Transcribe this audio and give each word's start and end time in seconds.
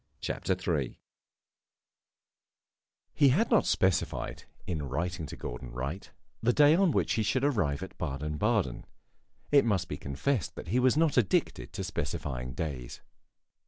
CHAPTER 0.19 0.57
III 0.75 0.99
He 3.13 3.29
had 3.29 3.51
not 3.51 3.67
specified, 3.67 4.45
in 4.65 4.89
writing 4.89 5.27
to 5.27 5.35
Gordon 5.35 5.69
Wright, 5.69 6.09
the 6.41 6.51
day 6.53 6.73
on 6.73 6.89
which 6.89 7.13
he 7.13 7.21
should 7.21 7.43
arrive 7.43 7.83
at 7.83 7.99
Baden 7.99 8.39
Baden; 8.39 8.87
it 9.51 9.63
must 9.63 9.87
be 9.87 9.97
confessed 9.97 10.55
that 10.55 10.69
he 10.69 10.79
was 10.79 10.97
not 10.97 11.17
addicted 11.17 11.71
to 11.73 11.83
specifying 11.83 12.53
days. 12.53 13.01